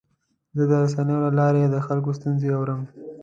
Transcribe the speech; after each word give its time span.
زه 0.57 0.63
د 0.69 0.71
رسنیو 0.83 1.21
له 1.25 1.31
لارې 1.39 1.61
د 1.67 1.75
خلکو 1.87 2.09
ستونزې 2.17 2.49
اورم. 2.57 2.81